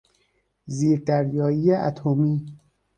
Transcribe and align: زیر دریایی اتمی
زیر 0.75 0.99
دریایی 1.07 1.71
اتمی 1.73 2.45